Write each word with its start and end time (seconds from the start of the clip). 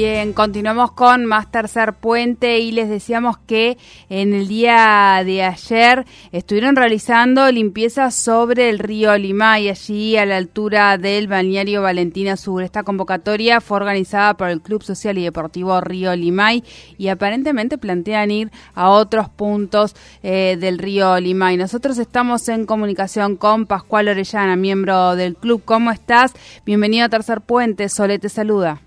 Bien, 0.00 0.32
continuamos 0.32 0.92
con 0.92 1.26
más 1.26 1.50
tercer 1.50 1.92
puente 1.92 2.60
y 2.60 2.70
les 2.70 2.88
decíamos 2.88 3.36
que 3.36 3.78
en 4.08 4.32
el 4.32 4.46
día 4.46 5.24
de 5.24 5.42
ayer 5.42 6.06
estuvieron 6.30 6.76
realizando 6.76 7.50
limpieza 7.50 8.12
sobre 8.12 8.68
el 8.68 8.78
río 8.78 9.18
Limay, 9.18 9.68
allí 9.68 10.16
a 10.16 10.24
la 10.24 10.36
altura 10.36 10.98
del 10.98 11.26
balneario 11.26 11.82
Valentina 11.82 12.36
Sur. 12.36 12.62
Esta 12.62 12.84
convocatoria 12.84 13.60
fue 13.60 13.78
organizada 13.78 14.34
por 14.34 14.50
el 14.50 14.60
Club 14.60 14.84
Social 14.84 15.18
y 15.18 15.24
Deportivo 15.24 15.80
Río 15.80 16.14
Limay 16.14 16.62
y 16.96 17.08
aparentemente 17.08 17.76
plantean 17.76 18.30
ir 18.30 18.52
a 18.76 18.90
otros 18.90 19.28
puntos 19.28 19.96
eh, 20.22 20.56
del 20.60 20.78
río 20.78 21.18
Limay. 21.18 21.56
Nosotros 21.56 21.98
estamos 21.98 22.48
en 22.48 22.66
comunicación 22.66 23.34
con 23.34 23.66
Pascual 23.66 24.06
Orellana, 24.06 24.54
miembro 24.54 25.16
del 25.16 25.34
club. 25.34 25.62
¿Cómo 25.64 25.90
estás? 25.90 26.34
Bienvenido 26.64 27.06
a 27.06 27.08
Tercer 27.08 27.40
Puente. 27.40 27.88
Sole 27.88 28.20
te 28.20 28.28
saluda. 28.28 28.80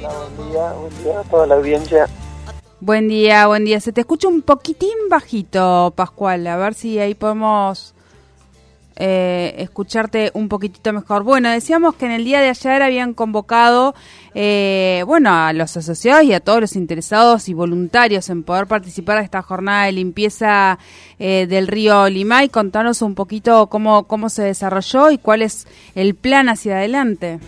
Buen 0.00 0.50
día, 0.50 0.72
buen 0.72 1.02
día 1.02 1.20
a 1.20 1.24
toda 1.24 1.46
la 1.46 1.54
audiencia. 1.56 2.06
Buen 2.80 3.08
día, 3.08 3.46
buen 3.46 3.64
día. 3.66 3.80
Se 3.80 3.92
te 3.92 4.00
escucha 4.00 4.28
un 4.28 4.40
poquitín 4.40 5.08
bajito, 5.10 5.92
Pascual. 5.94 6.46
A 6.46 6.56
ver 6.56 6.72
si 6.72 6.98
ahí 6.98 7.14
podemos 7.14 7.94
eh, 8.96 9.54
escucharte 9.58 10.30
un 10.32 10.48
poquitito 10.48 10.90
mejor. 10.94 11.22
Bueno, 11.22 11.50
decíamos 11.50 11.94
que 11.96 12.06
en 12.06 12.12
el 12.12 12.24
día 12.24 12.40
de 12.40 12.48
ayer 12.48 12.82
habían 12.82 13.12
convocado, 13.12 13.94
eh, 14.34 15.04
bueno, 15.06 15.34
a 15.34 15.52
los 15.52 15.76
asociados 15.76 16.24
y 16.24 16.32
a 16.32 16.40
todos 16.40 16.62
los 16.62 16.76
interesados 16.76 17.50
y 17.50 17.54
voluntarios 17.54 18.30
en 18.30 18.42
poder 18.42 18.66
participar 18.66 19.18
de 19.18 19.24
esta 19.24 19.42
jornada 19.42 19.84
de 19.84 19.92
limpieza 19.92 20.78
eh, 21.18 21.46
del 21.46 21.66
río 21.66 22.08
Limay. 22.08 22.48
Contanos 22.48 23.02
un 23.02 23.14
poquito 23.14 23.66
cómo, 23.66 24.04
cómo 24.04 24.30
se 24.30 24.44
desarrolló 24.44 25.10
y 25.10 25.18
cuál 25.18 25.42
es 25.42 25.66
el 25.94 26.14
plan 26.14 26.48
hacia 26.48 26.76
adelante. 26.76 27.38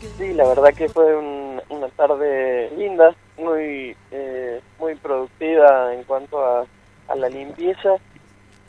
Sí, 0.00 0.32
la 0.32 0.48
verdad 0.48 0.72
que 0.72 0.88
fue 0.88 1.14
una 1.14 1.88
tarde 1.94 2.70
linda, 2.74 3.14
muy 3.36 3.94
eh, 4.10 4.62
muy 4.78 4.94
productiva 4.94 5.94
en 5.94 6.04
cuanto 6.04 6.42
a, 6.42 6.66
la 7.14 7.28
limpieza, 7.28 7.96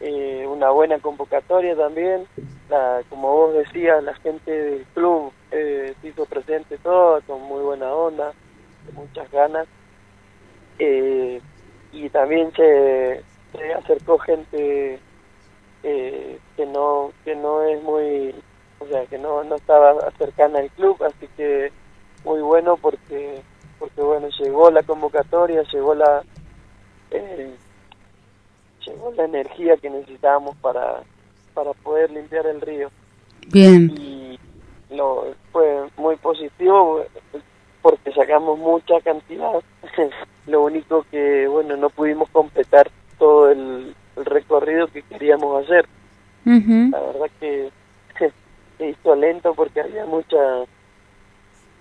eh, 0.01 0.45
una 0.45 0.71
buena 0.71 0.99
convocatoria 0.99 1.73
también, 1.75 2.25
la, 2.69 3.01
como 3.09 3.31
vos 3.31 3.53
decías, 3.53 4.03
la 4.03 4.13
gente 4.15 4.51
del 4.51 4.85
club 4.93 5.31
eh, 5.51 5.93
se 6.01 6.07
hizo 6.09 6.25
presente 6.25 6.77
todo, 6.79 7.21
con 7.21 7.41
muy 7.43 7.61
buena 7.61 7.93
onda, 7.93 8.33
muchas 8.93 9.31
ganas, 9.31 9.67
y 10.79 12.09
también 12.09 12.51
se, 12.53 13.23
se 13.53 13.73
acercó 13.73 14.17
gente 14.17 14.99
que 15.81 16.65
no 16.65 17.11
que 17.23 17.35
no 17.35 17.63
es 17.63 17.81
muy 17.83 18.35
o 18.81 18.87
sea 18.87 19.05
que 19.05 19.17
no, 19.17 19.43
no 19.43 19.55
estaba 19.55 19.95
cercana 20.17 20.59
al 20.59 20.69
club, 20.71 21.01
así 21.03 21.27
que 21.37 21.71
muy 22.25 22.41
bueno 22.41 22.77
porque 22.77 23.41
porque 23.79 24.01
bueno 24.01 24.27
llegó 24.39 24.71
la 24.71 24.83
convocatoria, 24.83 25.63
llegó 25.71 25.93
la 25.95 26.23
eh, 27.11 27.55
llegó 28.85 29.11
la 29.13 29.25
energía 29.25 29.77
que 29.77 29.89
necesitábamos 29.89 30.55
para 30.57 31.03
para 31.53 31.73
poder 31.73 32.11
limpiar 32.11 32.45
el 32.47 32.61
río. 32.61 32.89
Bien. 33.47 33.91
Y 33.97 34.39
lo, 34.89 35.33
fue 35.51 35.87
muy 35.97 36.15
positivo 36.17 37.03
porque 37.81 38.11
sacamos 38.13 38.57
mucha 38.57 38.99
cantidad. 39.01 39.61
lo 40.47 40.63
único 40.63 41.05
que 41.11 41.47
bueno 41.47 41.77
no 41.77 41.89
pudimos 41.89 42.29
completar 42.29 42.89
todo 43.19 43.51
el, 43.51 43.95
recorrido 44.15 44.87
que 44.87 45.03
queríamos 45.03 45.63
hacer. 45.63 45.87
La 46.43 46.99
verdad 46.99 47.29
que 47.39 47.69
se 48.79 48.89
hizo 48.89 49.15
lento 49.15 49.53
porque 49.53 49.81
había 49.81 50.05
mucha 50.05 50.37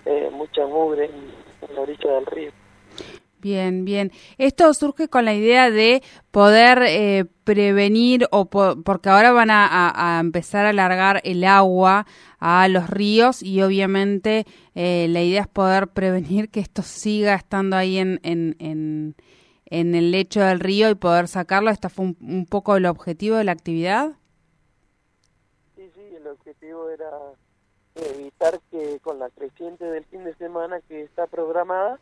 eh, 0.04 0.30
mucha 0.32 0.66
mugre 0.66 1.06
en, 1.06 1.74
la 1.74 1.80
orilla 1.80 2.12
del 2.12 2.26
río. 2.26 2.50
Bien, 3.40 3.84
bien. 3.84 4.12
Esto 4.38 4.72
surge 4.74 5.08
con 5.08 5.24
la 5.24 5.34
idea 5.34 5.70
de 5.70 6.02
poder 6.30 6.82
eh, 6.86 7.24
prevenir, 7.44 8.26
o 8.30 8.46
porque 8.46 9.08
ahora 9.08 9.32
van 9.32 9.48
a, 9.50 10.18
empezar 10.20 10.66
a 10.66 10.70
alargar 10.70 11.20
el 11.24 11.44
agua 11.44 12.06
a 12.38 12.68
los 12.68 12.90
ríos 12.90 13.42
y 13.42 13.62
obviamente 13.62 14.44
eh, 14.74 15.06
la 15.08 15.22
idea 15.22 15.42
es 15.42 15.48
poder 15.48 15.88
prevenir 15.88 16.50
que 16.50 16.60
esto 16.60 16.82
siga 16.82 17.34
estando 17.34 17.76
ahí 17.76 17.98
en, 17.98 18.20
en, 18.22 18.56
en, 18.58 19.94
el 19.94 20.10
lecho 20.10 20.40
del 20.40 20.60
río 20.60 20.90
y 20.90 20.94
poder 20.94 21.28
sacarlo. 21.28 21.70
¿Esto 21.70 21.88
fue 21.88 22.14
un 22.20 22.46
poco 22.46 22.76
el 22.76 22.86
objetivo 22.86 23.36
de 23.36 23.44
la 23.44 23.52
actividad? 23.52 24.20
objetivo 26.30 26.88
era 26.90 27.10
evitar 27.94 28.60
que 28.70 28.98
con 29.00 29.18
la 29.18 29.30
creciente 29.30 29.84
del 29.84 30.04
fin 30.06 30.24
de 30.24 30.34
semana 30.36 30.80
que 30.82 31.02
está 31.02 31.26
programada 31.26 31.98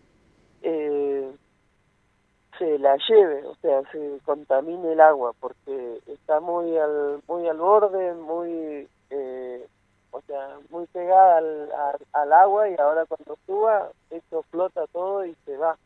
se 2.59 2.79
la 2.79 2.97
lleve, 3.09 3.47
o 3.47 3.55
sea, 3.57 3.83
se 3.93 4.19
contamine 4.25 4.93
el 4.93 5.01
agua, 5.01 5.33
porque 5.41 6.01
está 6.07 6.41
muy 6.41 6.77
al 6.77 7.23
muy 7.27 7.49
al 7.49 7.59
borde, 7.59 8.15
muy 8.15 8.89
eh, 9.11 9.67
o 10.11 10.21
sea, 10.23 10.59
muy 10.71 10.87
pegada 10.87 11.39
al, 11.39 11.69
al, 12.13 12.33
agua 12.33 12.69
y 12.69 12.75
ahora 12.79 13.07
cuando 13.07 13.39
suba 13.47 13.91
esto 14.11 14.43
flota 14.51 14.87
todo 14.93 15.25
y 15.25 15.35
se 15.45 15.57
va. 15.57 15.79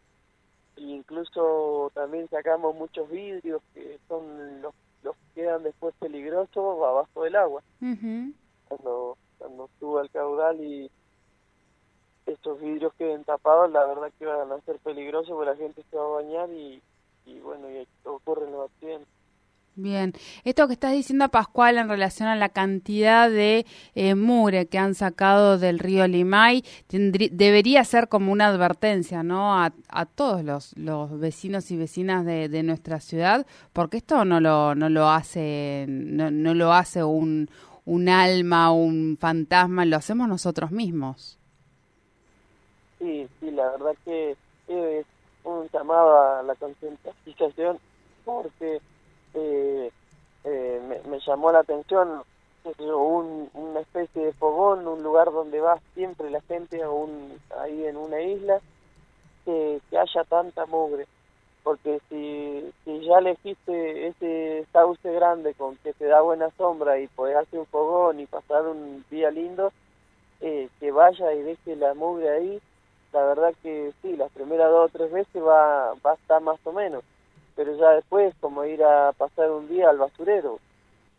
incluso 0.77 1.91
también 1.95 2.29
sacamos 2.29 2.75
muchos 2.75 3.09
vidrios 3.11 3.63
que 3.75 3.99
son 4.09 4.63
los 4.63 4.75
los 5.03 5.17
que 5.17 5.43
quedan 5.43 5.63
después 5.63 5.95
peligrosos 5.99 6.83
abajo 6.83 7.25
del 7.25 7.37
agua 7.37 7.63
cuando, 8.69 9.17
cuando 9.39 9.69
suba 9.79 10.03
el 10.03 10.11
caudal 10.11 10.61
y 10.61 10.91
estos 12.27 12.61
vidrios 12.61 12.93
queden 12.95 13.25
tapados, 13.25 13.71
la 13.71 13.85
verdad 13.87 14.13
que 14.19 14.27
van 14.27 14.53
a 14.53 14.61
ser 14.61 14.79
peligrosos 14.79 15.31
porque 15.31 15.51
la 15.51 15.57
gente 15.57 15.83
se 15.91 15.97
va 15.97 16.05
a 16.05 16.23
bañar 16.23 16.51
y, 16.51 16.83
y 17.27 17.41
bueno, 17.41 17.71
y 17.71 17.87
ocurren 18.05 18.53
los 18.53 18.71
accidentes. 18.71 19.09
Bien, 19.75 20.13
esto 20.45 20.67
que 20.67 20.75
estás 20.75 20.93
diciendo 20.93 21.31
Pascual 21.31 21.79
en 21.79 21.89
relación 21.89 22.29
a 22.29 22.37
la 22.37 22.51
cantidad 22.51 23.31
de 23.31 23.65
eh, 23.95 24.15
mure 24.15 24.67
que 24.67 24.77
han 24.77 24.95
sacado 24.95 25.57
del 25.57 25.79
río 25.79 26.07
Limay 26.07 26.63
debería 26.91 27.83
ser 27.85 28.09
como 28.09 28.33
una 28.33 28.49
advertencia, 28.49 29.23
¿no? 29.23 29.55
A, 29.55 29.73
a 29.89 30.05
todos 30.05 30.45
los, 30.45 30.77
los, 30.77 31.19
vecinos 31.19 31.71
y 31.71 31.79
vecinas 31.79 32.27
de, 32.27 32.51
de, 32.51 32.63
nuestra 32.63 33.01
ciudad, 33.01 33.47
porque 33.73 33.97
esto 33.97 34.27
no 34.27 34.41
lo 34.41 34.75
no 34.75 34.91
lo 34.91 35.09
hace 35.09 35.87
no, 35.89 36.31
no 36.31 36.53
lo 36.53 36.75
hace 36.75 37.03
un, 37.03 37.49
un 37.87 38.09
alma, 38.11 38.73
un 38.73 39.17
fantasma, 39.19 39.87
lo 39.87 39.97
hacemos 39.97 40.29
nosotros 40.29 40.71
mismos. 40.71 41.39
Sí, 43.03 43.29
sí, 43.41 43.51
la 43.51 43.69
verdad 43.71 43.97
que 44.05 44.37
es 44.69 45.07
un 45.43 45.69
llamado 45.71 46.39
a 46.39 46.43
la 46.45 46.55
concientización 46.55 47.81
porque 48.25 48.81
eh, 49.35 49.91
eh, 50.45 51.03
me, 51.09 51.19
llamó 51.19 51.51
la 51.51 51.59
atención 51.59 52.23
un, 52.79 53.51
una 53.55 53.81
especie 53.81 54.27
de 54.27 54.33
fogón, 54.35 54.87
un 54.87 55.03
lugar 55.03 55.33
donde 55.33 55.61
va 55.61 55.81
siempre 55.95 56.31
la 56.31 56.41
gente 56.43 56.87
un, 56.87 57.41
ahí 57.59 57.87
en 57.87 57.97
una 57.97 58.21
isla, 58.21 58.61
que, 59.45 59.81
que 59.91 59.99
haya 59.99 60.23
tanta 60.23 60.67
mugre. 60.67 61.09
Porque 61.65 62.01
si, 62.09 62.73
si 62.85 63.05
ya 63.05 63.19
elegiste 63.19 64.07
ese 64.07 64.65
sauce 64.73 65.13
grande 65.13 65.55
con 65.55 65.77
que 65.79 65.93
te 65.93 66.07
da 66.07 66.21
buena 66.21 66.51
sombra 66.57 67.01
y 67.01 67.09
podés 67.09 67.37
hacer 67.37 67.59
un 67.59 67.67
fogón 67.67 68.21
y 68.21 68.27
pasar 68.27 68.65
un 68.69 69.05
día 69.11 69.33
lindo, 69.33 69.73
eh, 70.41 70.69
que 70.79 70.93
vaya 70.93 71.33
y 71.33 71.43
deje 71.43 71.75
la 71.75 71.95
mugre 71.95 72.31
ahí, 72.31 72.63
la 73.13 73.25
verdad 73.25 73.55
que 73.63 73.93
sí, 74.03 74.17
las 74.17 74.31
primeras 74.33 74.71
dos 74.71 74.91
o 74.91 74.97
tres 74.97 75.13
veces 75.13 75.43
va, 75.43 75.95
va 76.05 76.13
a 76.13 76.15
estar 76.15 76.41
más 76.41 76.59
o 76.65 76.73
menos, 76.73 77.05
pero 77.55 77.77
ya 77.77 77.91
después 77.91 78.35
como 78.41 78.65
ir 78.65 78.83
a 78.83 79.13
pasar 79.13 79.51
un 79.51 79.69
día 79.69 79.91
al 79.91 79.99
basurero, 79.99 80.59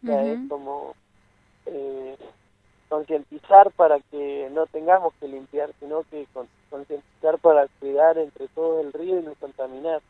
ya 0.01 0.21
es 0.23 0.39
como 0.49 0.95
eh, 1.65 2.17
concientizar 2.89 3.71
para 3.71 3.99
que 4.11 4.49
no 4.51 4.65
tengamos 4.67 5.13
que 5.19 5.27
limpiar, 5.27 5.71
sino 5.79 6.03
que 6.11 6.27
concientizar 6.69 7.37
para 7.39 7.67
cuidar 7.79 8.17
entre 8.17 8.47
todos 8.49 8.85
el 8.85 8.93
río 8.93 9.19
y 9.19 9.23
no 9.23 9.33
contaminar. 9.35 10.01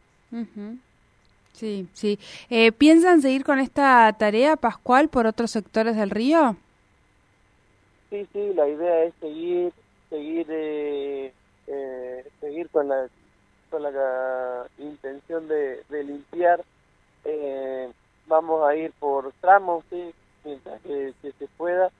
Sí, 1.53 1.87
sí. 1.93 2.19
Eh, 2.49 2.71
¿Piensan 2.71 3.21
seguir 3.21 3.45
con 3.45 3.59
esta 3.59 4.11
tarea, 4.17 4.55
Pascual, 4.55 5.09
por 5.09 5.27
otros 5.27 5.51
sectores 5.51 5.95
del 5.95 6.09
río? 6.09 6.55
Sí, 8.09 8.27
sí, 8.33 8.53
la 8.53 8.67
idea 8.67 9.03
es 9.03 9.13
seguir, 9.19 9.71
seguir, 10.09 10.47
eh, 10.49 11.31
eh, 11.67 12.25
seguir 12.39 12.69
con 12.69 12.87
la, 12.87 13.07
con 13.69 13.83
la 13.83 14.65
intención 14.77 15.47
de, 15.47 15.83
limpiar. 15.89 16.63
vamos 18.27 18.67
a 18.67 18.75
ir 18.75 18.91
por 18.99 19.31
tramos, 19.41 19.83
sí, 19.89 20.13
mientras 20.43 20.81
que, 20.81 21.13
se 21.21 21.47
pueda, 21.57 21.91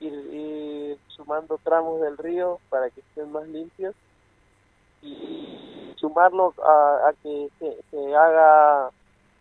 ir, 0.00 0.98
sumando 1.08 1.58
tramos 1.62 2.00
del 2.00 2.16
río 2.16 2.58
para 2.68 2.90
que 2.90 3.00
estén 3.00 3.30
más 3.32 3.46
limpios 3.48 3.94
y 5.02 5.94
sumarlo 5.96 6.54
a, 6.62 7.12
que 7.22 7.48
se, 7.58 8.14
haga 8.14 8.90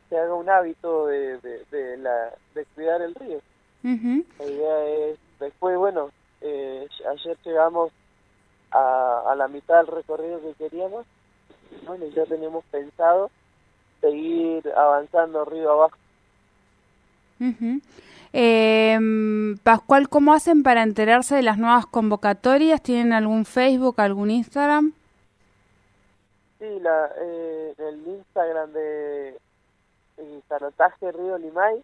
se 0.10 0.18
haga 0.18 0.34
un 0.34 0.50
hábito 0.50 1.06
de, 1.06 1.38
de, 1.38 1.98
la, 1.98 2.34
de 2.56 2.66
cuidar 2.74 3.02
el 3.02 3.16
río. 3.16 3.40
La 3.84 4.46
idea 4.46 4.86
es, 4.88 5.20
después, 5.40 5.78
bueno, 5.78 6.10
eh, 6.42 6.88
ayer 7.12 7.38
llegamos 7.46 7.92
del 9.78 9.88
recorrido 9.88 10.42
que 10.42 10.54
queríamos, 10.54 11.06
bueno, 11.86 12.06
ya 12.16 12.26
teníamos 12.26 12.64
pensado 12.66 13.30
seguir 14.02 14.64
avanzando 14.76 15.46
río 15.46 15.72
abajo. 15.72 15.98
eh, 18.34 19.00
Pascual, 19.64 20.10
¿cómo 20.10 20.34
hacen 20.34 20.64
para 20.64 20.84
enterarse 20.84 21.36
de 21.36 21.44
las 21.44 21.58
nuevas 21.58 21.86
convocatorias? 21.86 22.82
¿Tienen 22.82 23.14
algún 23.14 23.46
Facebook, 23.46 24.00
algún 24.02 24.32
Instagram? 24.32 24.94
Sí, 26.60 26.80
la, 26.82 27.10
eh, 27.22 27.74
el 27.78 28.08
Instagram 28.08 28.72
de 28.74 29.38
el 30.18 30.44
Canotaje 30.50 31.12
Río 31.12 31.38
Limay. 31.38 31.82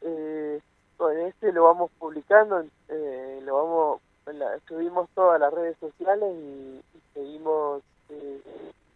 eh, 0.00 0.60
con 0.96 1.16
este 1.20 1.52
lo 1.52 1.64
vamos 1.64 1.90
publicando, 1.98 2.64
eh, 2.88 3.40
lo 3.44 3.56
vamos 3.56 4.00
subimos 4.68 5.08
todas 5.14 5.40
las 5.40 5.52
redes 5.52 5.76
sociales 5.78 6.34
y, 6.36 6.80
seguimos 7.14 7.82
eh, 8.10 8.42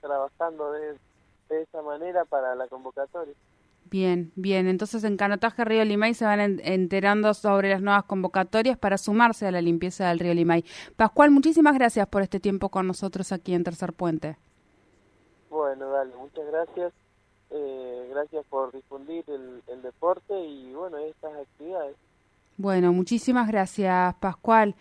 trabajando 0.02 0.72
de, 0.72 0.94
de 1.48 1.62
esa 1.62 1.80
manera 1.80 2.26
para 2.26 2.54
la 2.54 2.66
convocatoria. 2.68 3.34
Bien, 3.90 4.30
bien. 4.36 4.68
Entonces 4.68 5.02
en 5.04 5.16
Canotaje 5.16 5.64
Río 5.64 5.84
Limay 5.84 6.14
se 6.14 6.24
van 6.24 6.60
enterando 6.62 7.34
sobre 7.34 7.70
las 7.70 7.82
nuevas 7.82 8.04
convocatorias 8.04 8.78
para 8.78 8.98
sumarse 8.98 9.46
a 9.46 9.50
la 9.50 9.60
limpieza 9.60 10.08
del 10.08 10.20
río 10.20 10.32
Limay. 10.32 10.64
Pascual, 10.96 11.30
muchísimas 11.32 11.74
gracias 11.74 12.06
por 12.06 12.22
este 12.22 12.38
tiempo 12.38 12.68
con 12.68 12.86
nosotros 12.86 13.32
aquí 13.32 13.52
en 13.52 13.64
Tercer 13.64 13.92
Puente. 13.92 14.36
Bueno, 15.50 15.90
dale, 15.90 16.14
muchas 16.14 16.46
gracias. 16.46 16.92
Eh, 17.50 18.08
gracias 18.10 18.44
por 18.48 18.70
difundir 18.72 19.24
el, 19.26 19.60
el 19.66 19.82
deporte 19.82 20.38
y 20.38 20.72
bueno, 20.72 20.98
estas 20.98 21.34
actividades. 21.34 21.96
Bueno, 22.56 22.92
muchísimas 22.92 23.48
gracias, 23.48 24.14
Pascual. 24.16 24.76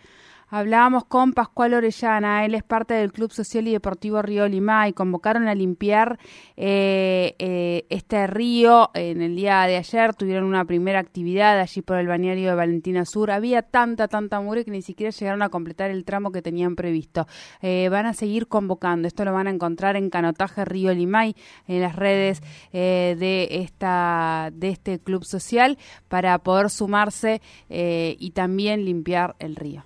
Hablábamos 0.52 1.04
con 1.04 1.32
Pascual 1.32 1.74
Orellana, 1.74 2.44
él 2.44 2.56
es 2.56 2.64
parte 2.64 2.94
del 2.94 3.12
Club 3.12 3.30
Social 3.30 3.68
y 3.68 3.72
Deportivo 3.72 4.20
Río 4.20 4.48
Lima 4.48 4.88
y 4.88 4.92
convocaron 4.92 5.46
a 5.46 5.54
limpiar 5.54 6.18
eh, 6.56 7.36
eh, 7.38 7.86
este 7.88 8.26
río 8.26 8.90
en 8.94 9.22
el 9.22 9.36
día 9.36 9.62
de 9.66 9.76
ayer, 9.76 10.12
tuvieron 10.12 10.42
una 10.46 10.64
primera 10.64 10.98
actividad 10.98 11.60
allí 11.60 11.82
por 11.82 11.98
el 11.98 12.08
bañario 12.08 12.48
de 12.48 12.56
Valentina 12.56 13.04
Sur, 13.04 13.30
había 13.30 13.62
tanta, 13.62 14.08
tanta 14.08 14.40
mure 14.40 14.64
que 14.64 14.72
ni 14.72 14.82
siquiera 14.82 15.12
llegaron 15.12 15.42
a 15.42 15.50
completar 15.50 15.92
el 15.92 16.04
tramo 16.04 16.32
que 16.32 16.42
tenían 16.42 16.74
previsto. 16.74 17.28
Eh, 17.62 17.88
van 17.88 18.06
a 18.06 18.12
seguir 18.12 18.48
convocando, 18.48 19.06
esto 19.06 19.24
lo 19.24 19.32
van 19.32 19.46
a 19.46 19.50
encontrar 19.50 19.94
en 19.94 20.10
Canotaje 20.10 20.64
Río 20.64 20.92
Limay, 20.92 21.36
en 21.68 21.80
las 21.80 21.94
redes 21.94 22.42
de, 22.72 23.46
esta, 23.52 24.50
de 24.52 24.70
este 24.70 24.98
club 24.98 25.24
social, 25.24 25.78
para 26.08 26.36
poder 26.38 26.70
sumarse 26.70 27.40
y 27.68 28.30
también 28.32 28.84
limpiar 28.84 29.36
el 29.38 29.54
río. 29.54 29.84